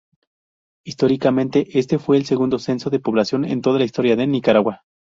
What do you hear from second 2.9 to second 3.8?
población en toda